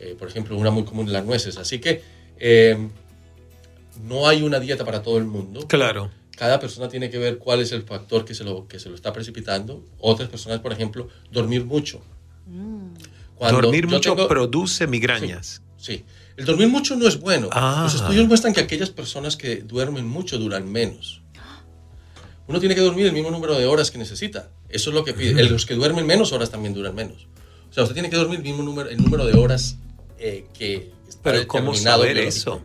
[0.00, 1.58] Eh, por ejemplo, una muy común, las nueces.
[1.58, 2.02] Así que
[2.38, 2.88] eh,
[4.02, 5.66] no hay una dieta para todo el mundo.
[5.68, 6.10] Claro.
[6.36, 8.94] Cada persona tiene que ver cuál es el factor que se lo, que se lo
[8.96, 9.84] está precipitando.
[9.98, 12.00] Otras personas, por ejemplo, dormir mucho.
[13.36, 15.62] Cuando Dormir mucho tengo- produce migrañas.
[15.76, 16.04] Sí.
[16.36, 17.48] El dormir mucho no es bueno.
[17.52, 17.82] Ah.
[17.84, 21.22] Los estudios muestran que aquellas personas que duermen mucho duran menos.
[22.46, 24.50] Uno tiene que dormir el mismo número de horas que necesita.
[24.68, 25.42] Eso es lo que pide.
[25.48, 27.26] Los que duermen menos horas también duran menos.
[27.70, 29.78] O sea, usted tiene que dormir el mismo número, el número de horas
[30.18, 32.62] eh, que está Pero ¿cómo saber eso?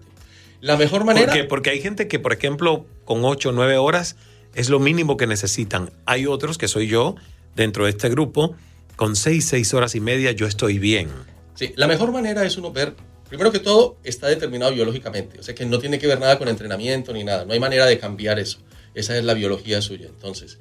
[0.62, 1.28] La mejor manera...
[1.28, 4.16] Porque, porque hay gente que, por ejemplo, con 8 o 9 horas
[4.54, 5.92] es lo mínimo que necesitan.
[6.06, 7.16] Hay otros, que soy yo,
[7.56, 8.56] dentro de este grupo,
[8.96, 11.10] con 6, 6 horas y media yo estoy bien.
[11.56, 12.96] Sí, la mejor manera es uno ver,
[13.28, 16.48] primero que todo, está determinado biológicamente, o sea que no tiene que ver nada con
[16.48, 18.60] entrenamiento ni nada, no hay manera de cambiar eso,
[18.94, 20.08] esa es la biología suya.
[20.08, 20.58] Entonces,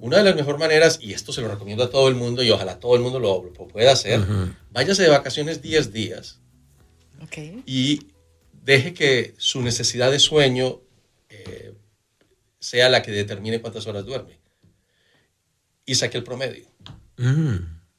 [0.00, 2.50] una de las mejores maneras, y esto se lo recomiendo a todo el mundo y
[2.50, 4.20] ojalá todo el mundo lo, pueda hacer,
[4.70, 6.40] váyase de vacaciones 10 días
[7.66, 8.06] y
[8.68, 10.80] deje que su necesidad de sueño
[11.30, 11.72] eh,
[12.60, 14.38] sea la que determine cuántas horas duerme.
[15.86, 16.66] Y saque el promedio.
[17.16, 17.56] Mm.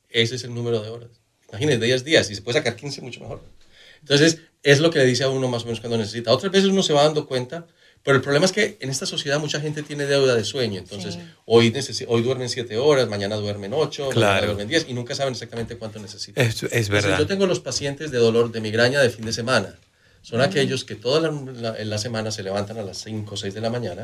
[0.10, 1.10] Ese es el número de horas.
[1.49, 3.41] Imagínese, 10 días y se puede sacar 15 mucho mejor.
[4.01, 6.32] Entonces, es lo que le dice a uno más o menos cuando necesita.
[6.32, 7.65] Otras veces uno se va dando cuenta,
[8.03, 10.77] pero el problema es que en esta sociedad mucha gente tiene deuda de sueño.
[10.79, 14.45] Entonces, hoy, necesi- hoy duermen 7 horas, mañana duermen 8, mañana Claro.
[14.47, 16.45] duermen 10 y nunca saben exactamente cuánto necesitan.
[16.45, 17.17] Es, es Entonces, verdad.
[17.19, 19.75] yo tengo los pacientes de dolor de migraña de fin de semana.
[20.21, 23.62] Son aquellos que toda la, la- semana se levantan a las 5 o 6 de
[23.62, 24.03] la mañana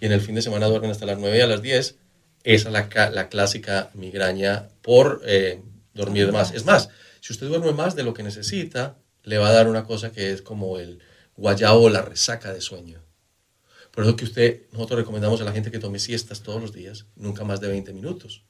[0.00, 1.96] y en el fin de semana duermen hasta las 9 y a las 10.
[2.44, 5.60] Esa es la, la clásica migraña por eh,
[5.94, 6.52] dormir más.
[6.52, 6.88] Es más,
[7.20, 10.32] si usted duerme más de lo que necesita, le va a dar una cosa que
[10.32, 11.00] es como el
[11.36, 13.02] guayabo o la resaca de sueño.
[13.90, 17.06] Por eso que usted, nosotros recomendamos a la gente que tome siestas todos los días,
[17.16, 18.42] nunca más de 20 minutos.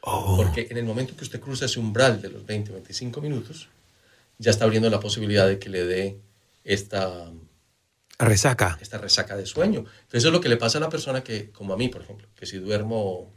[0.00, 0.36] Oh.
[0.36, 3.68] Porque en el momento que usted cruza ese umbral de los 20 o 25 minutos,
[4.38, 6.20] ya está abriendo la posibilidad de que le dé
[6.66, 7.30] esta,
[8.18, 8.78] Resaca.
[8.80, 9.80] esta resaca de sueño.
[9.80, 12.02] Entonces eso es lo que le pasa a la persona que, como a mí, por
[12.02, 13.32] ejemplo, que si duermo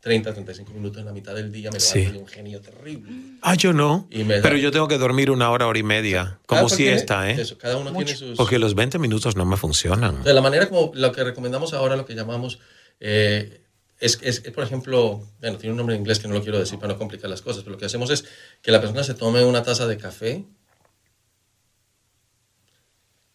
[0.00, 2.04] 30, 35 minutos en la mitad del día, me levanto Sí.
[2.06, 3.10] de un genio terrible.
[3.42, 4.08] Ah, yo no.
[4.10, 7.40] Me da- Pero yo tengo que dormir una hora, hora y media, como siesta, ¿eh?
[7.40, 8.36] eso, cada uno tiene sus...
[8.36, 10.22] Porque los 20 minutos no me funcionan.
[10.22, 12.60] De la manera como lo que recomendamos ahora, lo que llamamos,
[12.98, 13.62] eh,
[13.98, 16.58] es, es, es, por ejemplo, bueno, tiene un nombre en inglés que no lo quiero
[16.58, 18.24] decir para no complicar las cosas, pero lo que hacemos es
[18.62, 20.44] que la persona se tome una taza de café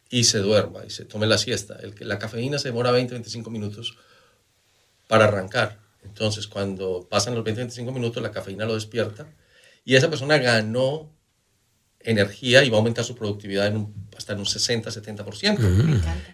[0.09, 1.77] y se duerma y se tome la siesta.
[1.81, 3.97] El, que- la cafeína se demora 20-25 minutos
[5.07, 5.79] para arrancar.
[6.03, 9.27] Entonces, cuando pasan los 20-25 minutos, la cafeína lo despierta
[9.83, 11.11] y esa persona ganó
[11.99, 15.57] energía y va a aumentar su productividad en un- hasta en un 60-70%.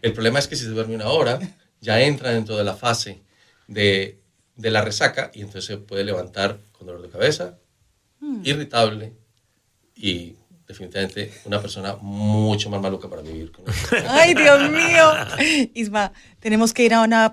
[0.02, 1.40] El problema es que si se duerme una hora,
[1.80, 3.22] ya entra dentro de la fase
[3.68, 4.20] de,
[4.58, 7.58] de la resaca y entonces se puede levantar con dolor de cabeza,
[8.44, 9.14] irritable
[9.96, 10.36] y
[10.72, 13.96] definitivamente una persona mucho más maluca para vivir con eso.
[14.10, 15.12] Ay, Dios mío.
[15.74, 17.26] Isma, tenemos que ir a una,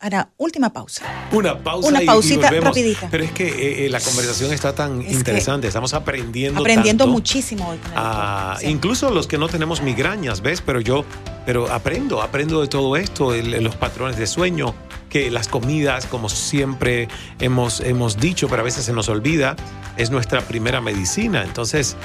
[0.00, 1.04] a una última pausa.
[1.32, 2.68] Una pausa Una y- y pausita volvemos.
[2.68, 3.08] rapidita.
[3.10, 7.12] Pero es que eh, eh, la conversación está tan interesante, estamos aprendiendo Aprendiendo tanto.
[7.12, 8.56] muchísimo hoy con el doctor.
[8.60, 8.66] Sí.
[8.68, 10.60] Incluso los que no tenemos migrañas, ¿ves?
[10.60, 11.04] Pero yo,
[11.46, 14.74] pero aprendo, aprendo de todo esto, el- los patrones de sueño,
[15.10, 17.06] que las comidas, como siempre
[17.38, 19.54] hemos, hemos dicho, pero a veces se nos olvida,
[19.96, 21.44] es nuestra primera medicina.
[21.44, 21.96] Entonces,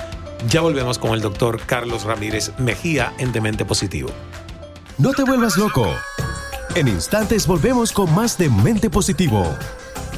[0.47, 4.09] ya volvemos con el doctor Carlos Ramírez Mejía en Demente Positivo.
[4.97, 5.87] No te vuelvas loco.
[6.75, 9.45] En instantes volvemos con más de Mente Positivo.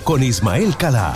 [0.04, 1.16] Con Ismael Cala.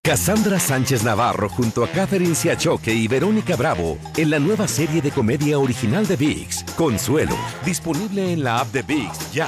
[0.03, 5.11] Cassandra Sánchez Navarro junto a Catherine Siachoque y Verónica Bravo en la nueva serie de
[5.11, 9.47] comedia original de VIX, Consuelo, disponible en la app de VIX ya.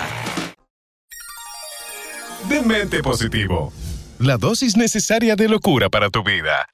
[2.48, 3.74] Demente Positivo.
[4.20, 6.68] La dosis necesaria de locura para tu vida.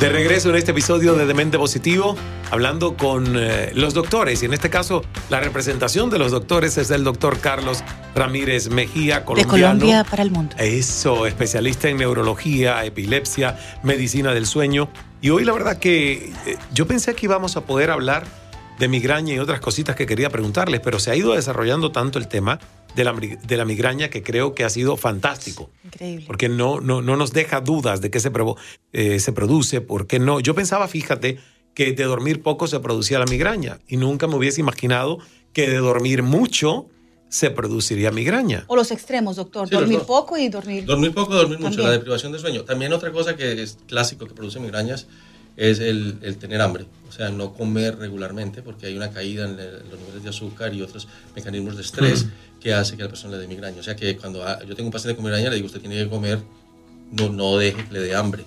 [0.00, 2.16] De regreso en este episodio de Demente Positivo,
[2.50, 6.88] hablando con eh, los doctores, y en este caso la representación de los doctores es
[6.88, 7.84] del doctor Carlos
[8.14, 9.78] Ramírez Mejía, De colombiano.
[9.78, 10.56] Colombia para el mundo.
[10.58, 14.88] Eso, especialista en neurología, epilepsia, medicina del sueño.
[15.20, 18.24] Y hoy la verdad que eh, yo pensé que íbamos a poder hablar
[18.78, 22.26] de migraña y otras cositas que quería preguntarles, pero se ha ido desarrollando tanto el
[22.26, 22.58] tema
[22.96, 26.24] de la, de la migraña que creo que ha sido fantástico Increíble.
[26.26, 28.56] porque no, no, no nos deja dudas de qué se, provo-
[28.92, 30.40] eh, se produce, por qué no.
[30.40, 31.38] Yo pensaba, fíjate,
[31.74, 35.18] que de dormir poco se producía la migraña y nunca me hubiese imaginado
[35.52, 36.86] que de dormir mucho
[37.28, 38.64] se produciría migraña.
[38.66, 39.68] O los extremos, doctor.
[39.68, 40.84] Sí, dormir poco y dormir.
[40.84, 41.86] Dormir poco, dormir mucho, También.
[41.86, 42.64] la deprivación de sueño.
[42.64, 45.06] También otra cosa que es clásico que produce migrañas
[45.68, 49.58] es el, el tener hambre, o sea, no comer regularmente porque hay una caída en
[49.60, 52.26] el- los niveles de azúcar y otros mecanismos de estrés
[52.60, 53.78] que hace que a la persona le dé migraña.
[53.80, 55.96] O sea que cuando ah, yo tengo un paciente con migraña le digo, usted tiene
[55.96, 56.38] que comer,
[57.12, 58.44] no, no deje que le dé hambre.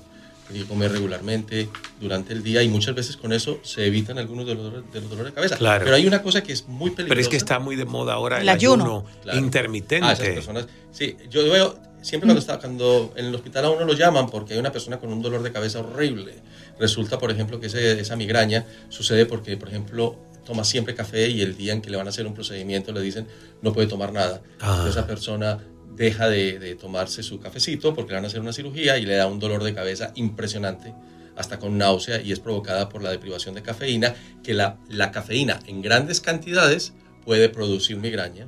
[0.47, 1.69] Tiene que comer regularmente
[2.01, 5.01] durante el día y muchas veces con eso se evitan algunos de los dolores de,
[5.01, 5.57] los dolores de cabeza.
[5.57, 5.83] Claro.
[5.85, 7.09] Pero hay una cosa que es muy peligrosa.
[7.09, 8.83] Pero es que está muy de moda ahora el, El ayuno.
[8.83, 9.39] ayuno, Claro.
[9.39, 10.05] intermitente.
[10.07, 10.67] Ah, esas personas.
[10.91, 14.53] Sí, yo veo siempre cuando está cuando en el hospital a uno lo llaman porque
[14.53, 16.35] hay una persona con un dolor de cabeza horrible.
[16.79, 21.41] Resulta, por ejemplo, que ese- esa migraña sucede porque, por ejemplo, toma siempre café y
[21.41, 23.25] el día en que le van a hacer un procedimiento le dicen
[23.61, 24.41] no puede tomar nada.
[24.59, 24.85] Ah.
[24.89, 25.59] Esa persona
[25.95, 29.15] deja de, de tomarse su cafecito porque le van a hacer una cirugía y le
[29.15, 30.93] da un dolor de cabeza impresionante
[31.35, 34.13] hasta con náusea y es provocada por la deprivación de cafeína,
[34.43, 36.93] que la, la cafeína en grandes cantidades
[37.25, 38.47] puede producir migraña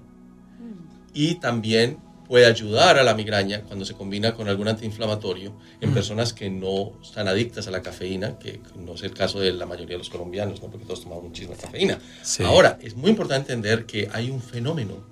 [1.14, 6.34] y también puede ayudar a la migraña cuando se combina con algún antiinflamatorio en personas
[6.34, 9.94] que no están adictas a la cafeína, que no es el caso de la mayoría
[9.96, 10.70] de los colombianos, ¿no?
[10.70, 12.00] porque todos tomamos muchísima cafeína.
[12.24, 12.44] Sí.
[12.44, 15.04] Ahora, es muy importante entender que hay un fenómeno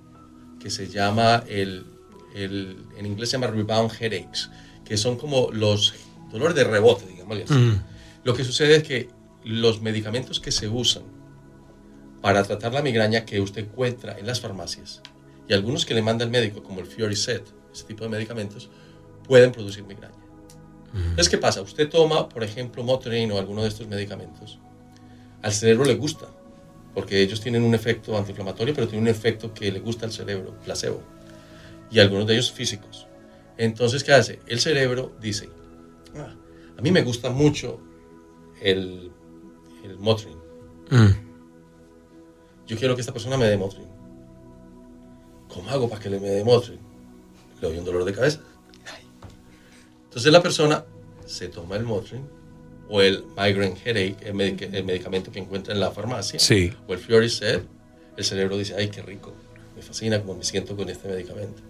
[0.60, 1.86] que se llama el,
[2.34, 4.50] el- en inglés se llama rebound headaches,
[4.84, 5.94] que son como los
[6.32, 7.54] dolores de rebote, digámosle así.
[7.54, 7.82] Mm.
[8.24, 9.08] Lo que sucede es que
[9.44, 11.02] los medicamentos que se usan
[12.22, 15.02] para tratar la migraña que usted encuentra en las farmacias
[15.48, 18.70] y algunos que le manda el médico, como el Fioriset, ese tipo de medicamentos,
[19.26, 20.14] pueden producir migraña.
[20.94, 21.60] Entonces, ¿qué pasa?
[21.60, 24.60] Usted toma, por ejemplo, Motrin o alguno de estos medicamentos.
[25.42, 26.28] Al cerebro le gusta,
[26.94, 30.56] porque ellos tienen un efecto antiinflamatorio, pero tienen un efecto que le gusta al cerebro,
[30.64, 31.02] placebo.
[31.90, 33.08] Y algunos de ellos físicos.
[33.56, 34.38] Entonces, ¿qué hace?
[34.46, 35.48] El cerebro dice,
[36.14, 36.34] "Ah,
[36.78, 37.80] a mí me gusta mucho
[38.60, 39.10] el,
[39.84, 40.38] el Motrin.
[40.90, 41.10] Mm.
[42.66, 43.88] Yo quiero que esta persona me dé Motrin.
[45.54, 46.78] ¿Cómo hago para que le me dé Motrin?
[47.60, 48.40] Le doy un dolor de cabeza.
[50.04, 50.84] Entonces la persona
[51.26, 52.22] se toma el Motrin
[52.88, 56.72] o el migraine headache, el, medic- el medicamento que encuentra en la farmacia, Sí.
[56.86, 57.62] o el Fioricet,
[58.16, 59.32] el cerebro dice, ay, qué rico,
[59.74, 61.62] me fascina como me siento con este medicamento.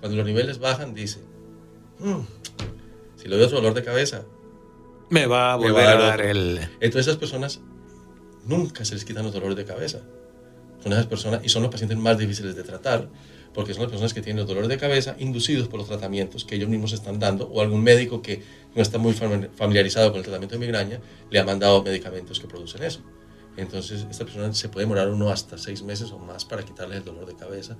[0.00, 1.20] Cuando los niveles bajan, dice,
[2.00, 2.20] "Mm,
[3.16, 4.24] si le doy otro dolor de cabeza,
[5.08, 6.30] Me va a volver va a dar dar otro".
[6.30, 6.58] el...
[6.80, 7.60] Entonces esas personas
[8.44, 10.02] nunca se les quitan los dolores de cabeza.
[11.08, 13.08] Personas y son los pacientes más difíciles de tratar
[13.52, 16.56] porque son las personas que tienen los dolores de cabeza inducidos por los tratamientos que
[16.56, 18.42] ellos mismos están dando o algún médico que
[18.74, 22.46] no está muy fami- familiarizado con el tratamiento de migraña le ha mandado medicamentos que
[22.46, 23.00] producen eso.
[23.56, 27.04] Entonces esta persona se puede demorar uno hasta seis meses o más para quitarles el
[27.04, 27.76] dolor de cabeza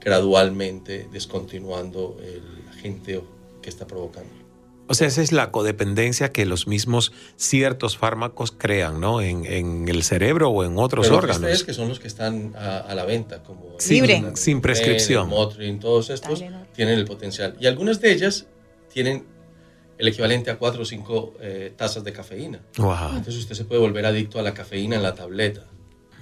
[0.00, 3.20] gradualmente descontinuando el agente
[3.60, 4.47] que está provocando.
[4.88, 9.20] O sea, esa es la codependencia que los mismos ciertos fármacos crean, ¿no?
[9.20, 11.50] En, en el cerebro o en otros Pero órganos.
[11.50, 15.24] es que son los que están a, a la venta, como el Sin- sin prescripción.
[15.24, 16.42] el Motrin, todos estos
[16.74, 17.54] tienen el potencial.
[17.60, 18.46] Y algunas de ellas
[18.92, 19.24] tienen
[19.98, 21.34] el equivalente a 4 o 5
[21.76, 22.60] tazas de cafeína.
[22.78, 22.94] Wow.
[23.16, 25.64] Entonces usted se puede volver adicto a la cafeína en la tableta.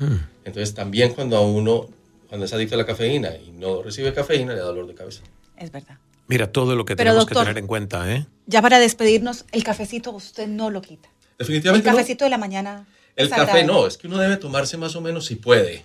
[0.00, 0.16] Hmm.
[0.44, 1.88] Entonces también cuando a uno,
[2.28, 5.22] cuando es adicto a la cafeína y no recibe cafeína, le da dolor de cabeza.
[5.56, 5.98] Es verdad.
[6.28, 8.26] Mira todo lo que Pero, tenemos doctor- que tener en cuenta, ¿eh?
[8.46, 11.08] Ya para despedirnos, el cafecito usted no lo quita.
[11.32, 11.96] El Definitivamente no.
[11.96, 12.86] cafecito de la mañana.
[13.14, 15.84] El café no, es que uno debe tomarse más o menos, si puede,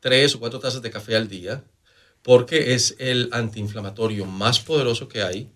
[0.00, 1.62] tres o cuatro tazas de café al día,
[2.22, 5.50] porque es el antiinflamatorio más poderoso que hay.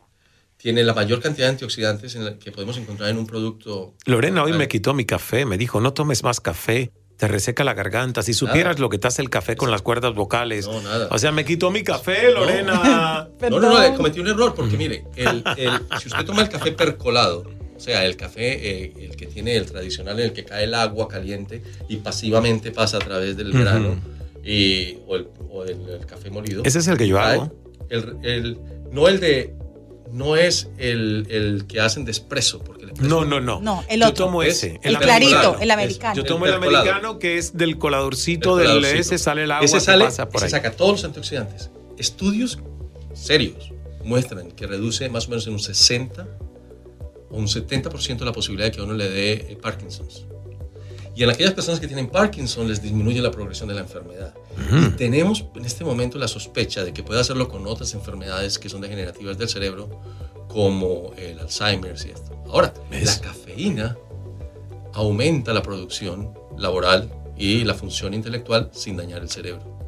[0.56, 3.94] Tiene la mayor cantidad de antioxidantes en la que podemos encontrar en un producto.
[4.04, 7.74] Lorena hoy me quitó mi café, me dijo, no tomes más café, te reseca la
[7.74, 8.22] garganta.
[8.22, 10.66] Si supieras lo que te hace el café con las cuerdas vocales.
[10.66, 11.06] No, nada.
[11.10, 13.28] O sea, me quitó mi café, Lorena.
[13.50, 16.72] No, no, no, cometí un error, porque mire, el- el- si usted toma el café
[16.72, 17.44] percolado,
[17.76, 20.74] o sea, el café, eh, el que tiene el tradicional en el que cae el
[20.74, 23.96] agua caliente y pasivamente pasa a través del grano,
[24.44, 26.62] y, o, el, o el- el café molido.
[26.64, 27.52] Ese es el que yo hago.
[27.90, 28.58] el- el-
[28.92, 29.54] no el de.
[30.12, 33.60] No es el, el que hacen de espresso, porque el espresso- No, no, no.
[33.60, 34.26] No, el yo otro.
[34.26, 34.56] tomo ¿Es?
[34.64, 34.80] ese.
[34.82, 36.14] El El clarito, el americano.
[36.16, 39.00] Yo tomo el, americano que es del coladorcito El del coladorcito.
[39.14, 40.50] ese, sale el agua Ese que sale, pasa por ese ahí.
[40.62, 41.70] saca todos los antioxidantes.
[41.98, 42.58] Estudios
[43.14, 43.72] serios
[44.04, 46.26] muestran que reduce más o menos en un 60
[47.30, 50.24] o un 70% la posibilidad de que a uno le dé eh, Parkinson's.
[51.14, 54.34] Y en aquellas personas que tienen Parkinson les disminuye la progresión de la enfermedad.
[54.58, 58.68] Y tenemos en este momento la sospecha de que puede hacerlo con otras enfermedades que
[58.68, 59.88] son degenerativas del cerebro,
[60.48, 62.42] como el Alzheimer y esto.
[62.48, 63.96] Ahora, la cafeína
[64.92, 69.79] aumenta la producción laboral y la función intelectual sin dañar el cerebro.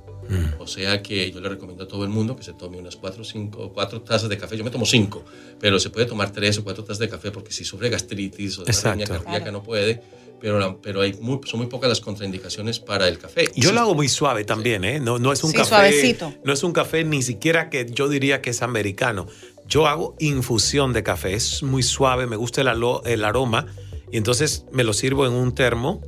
[0.59, 3.25] O sea que yo le recomiendo a todo el mundo que se tome unas 4
[3.25, 4.57] cinco, cuatro tazas de café.
[4.57, 5.25] Yo me tomo 5,
[5.61, 8.65] pero se puede tomar 3 o 4 tazas de café porque si sufre gastritis o
[8.65, 10.03] de arritmia cardíaca no puede.
[10.41, 13.45] Pero, la- pero hay muy, son muy pocas las contraindicaciones para el café.
[13.55, 14.99] Y Yo si- lo hago muy suave también, ¿eh?
[14.99, 15.69] No, no es un Sí, café.
[15.69, 16.35] suavecito.
[16.45, 19.29] No es un café ni siquiera que yo diría que es americano.
[19.69, 21.35] Yo hago infusión de café.
[21.35, 23.67] Es muy suave, me gusta el, alo- el aroma.
[24.11, 26.01] Y entonces me lo sirvo en un termo.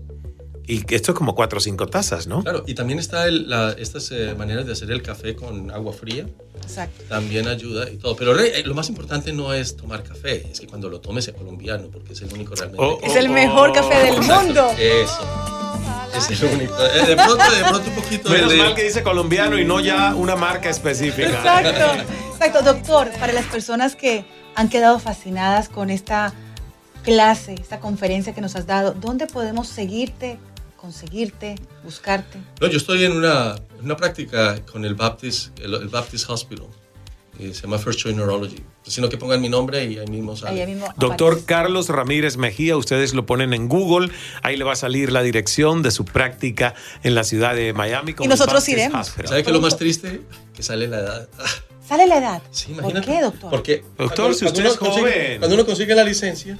[0.66, 2.42] Y esto es como cuatro o cinco tazas, ¿no?
[2.42, 5.92] Claro, y también está el- la- estas eh, maneras de hacer el café con agua
[5.92, 6.26] fría.
[6.62, 7.04] Exacto.
[7.08, 8.16] También ayuda y todo.
[8.16, 11.24] Pero re- eh, lo más importante no es tomar café, es que cuando lo tomes
[11.26, 12.82] sea colombiano, porque es el único realmente.
[12.82, 14.70] Oh, que- Es el mejor café del mundo.
[14.78, 15.20] Eso.
[16.16, 16.74] Es el único.
[16.78, 18.56] Eh, de pronto, de pronto un poquito Menos de.
[18.56, 21.28] mal que dice colombiano y no ya una marca específica.
[21.28, 22.04] Exacto.
[22.32, 24.24] Exacto, doctor, para las personas que
[24.54, 26.32] han quedado fascinadas con esta
[27.02, 30.38] clase, esta conferencia que nos has dado, ¿dónde podemos seguirte,
[30.84, 32.38] conseguirte, buscarte?
[32.60, 36.66] No, yo estoy en una, una práctica con el Baptist, el, el Baptist Hospital.
[37.38, 38.62] y se llama First Choice Neurology.
[38.86, 40.60] Sino que pongan mi nombre y ahí mismo sale.
[40.62, 41.42] Ahí mismo Doctor.
[41.46, 44.10] Carlos Ramírez Mejía, ustedes lo ponen en Google,
[44.42, 48.12] ahí le va a salir la dirección de su práctica en la ciudad de Miami.
[48.12, 49.08] con Y nosotros Baptist iremos.
[49.08, 49.28] Hospital.
[49.28, 50.20] ¿Sabe qué es lo más triste?
[50.54, 51.28] Que sale la edad.
[51.88, 52.42] ¿Sale la edad?
[52.50, 53.06] Sí, ¿Por imagínate.
[53.06, 53.50] qué, doctor?
[53.50, 55.38] Porque Doctor, cuando- si cuando usted uno es consigue- joven.
[55.38, 56.58] Cuando uno consigue la licencia,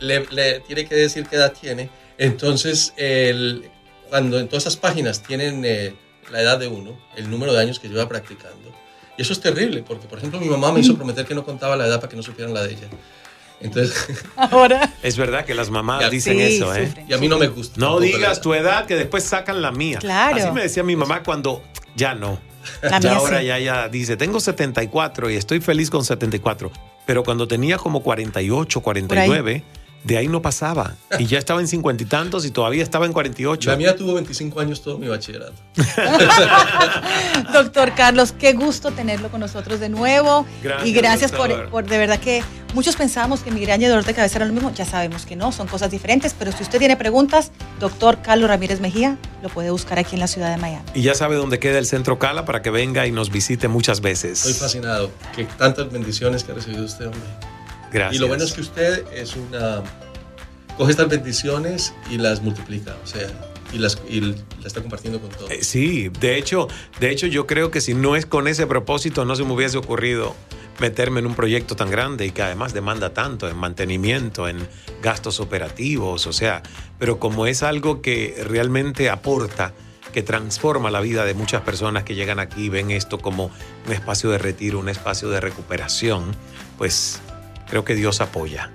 [0.00, 1.90] le, le tiene que decir qué edad tiene.
[2.26, 3.68] Entonces, el-
[4.08, 5.94] cuando en todas esas páginas tienen eh,
[6.30, 8.72] la edad de uno, el número de años que lleva practicando.
[9.18, 11.76] Y eso es terrible, porque, por ejemplo, mi mamá me hizo prometer que no contaba
[11.76, 12.88] la edad para que no supieran la de ella.
[13.60, 13.94] Entonces,
[14.36, 14.92] Ahora.
[15.02, 16.10] Es verdad que las mamás Ya.
[16.10, 16.86] dicen Sí, eso, ¿eh?
[16.86, 17.06] sufren.
[17.08, 17.74] y a mí no me gusta.
[17.80, 19.98] No digas tu edad que después sacan la mía.
[19.98, 20.36] Claro.
[20.36, 21.62] Así me decía mi mamá cuando
[21.96, 22.38] ya no.
[22.82, 23.46] La Ya mía ahora sí.
[23.46, 26.70] ya, ya dice, tengo 74 y estoy feliz con 74.
[27.06, 29.64] Pero cuando tenía como 48, 49,
[30.04, 30.96] de ahí no pasaba.
[31.18, 33.70] Y ya estaba en cincuenta y tantos y todavía estaba en 48.
[33.70, 35.54] La mía tuvo 25 años todo mi bachillerato.
[37.52, 40.46] Doctor Carlos, qué gusto tenerlo con nosotros de nuevo.
[40.62, 42.42] Gracias, y gracias por, por, de verdad que
[42.74, 44.72] muchos pensábamos que migraña y dolor de cabeza era lo mismo.
[44.74, 46.34] Ya sabemos que no, son cosas diferentes.
[46.36, 50.26] Pero si usted tiene preguntas, doctor Carlos Ramírez Mejía lo puede buscar aquí en la
[50.26, 50.84] ciudad de Miami.
[50.94, 54.00] Y ya sabe dónde queda el Centro Cala para que venga y nos visite muchas
[54.00, 54.44] veces.
[54.44, 55.10] Estoy fascinado.
[55.34, 57.51] Que tantas bendiciones que ha recibido usted, hombre.
[57.92, 58.16] Gracias.
[58.16, 59.82] Y lo bueno es que usted es una.
[60.76, 62.96] coge estas bendiciones y las multiplica.
[63.02, 63.28] O sea,
[63.72, 65.50] y las, y las está compartiendo con todos.
[65.50, 66.68] Eh, Sí, de hecho,
[67.00, 69.78] de hecho yo creo que si no es con ese propósito no se me hubiese
[69.78, 70.34] ocurrido
[70.78, 74.66] meterme en un proyecto tan grande y que además demanda tanto en mantenimiento, en
[75.02, 76.62] gastos operativos, o sea,
[76.98, 79.72] pero como es algo que realmente aporta,
[80.12, 83.50] que transforma la vida de muchas personas que llegan aquí y ven esto como
[83.86, 86.34] un espacio de retiro, un espacio de recuperación,
[86.78, 87.20] pues
[87.72, 88.70] creo que Dios apoya.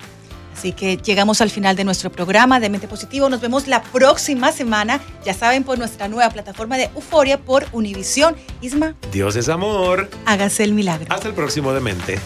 [0.55, 3.29] Así que llegamos al final de nuestro programa de Mente Positivo.
[3.29, 8.35] Nos vemos la próxima semana, ya saben, por nuestra nueva plataforma de Euforia por Univisión.
[8.59, 10.09] Isma, Dios es amor.
[10.25, 11.13] hágase el milagro.
[11.13, 12.17] Hasta el próximo Demente.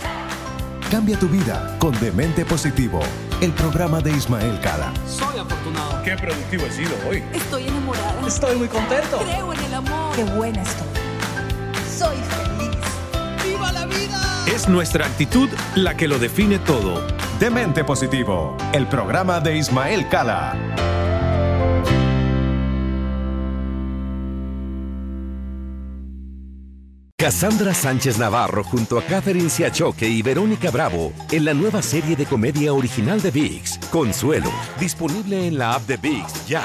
[0.89, 3.01] Cambia tu vida con Demente Positivo,
[3.41, 4.93] el programa de Ismael Cala.
[5.05, 6.01] Soy afortunado.
[6.05, 7.21] Qué productivo he sido hoy.
[7.33, 8.25] Estoy enamorada.
[8.25, 9.17] Estoy muy contento.
[9.17, 10.15] Creo en el amor.
[10.15, 10.87] Qué buena estoy.
[11.97, 12.40] Soy feliz.
[14.47, 17.01] Es nuestra actitud la que lo define todo.
[17.39, 20.55] Demente Positivo, el programa de Ismael Cala.
[27.21, 32.25] Cassandra Sánchez Navarro junto a Catherine Siachoque y Verónica Bravo en la nueva serie de
[32.25, 36.63] comedia original de VIX, Consuelo, disponible en la app de VIX ya.